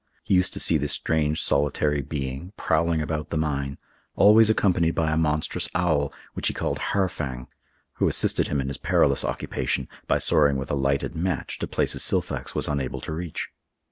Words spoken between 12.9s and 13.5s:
to reach.